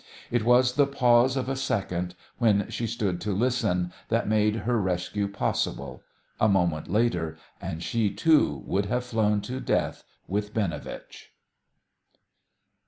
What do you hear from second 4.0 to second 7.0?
that made her rescue possible. A moment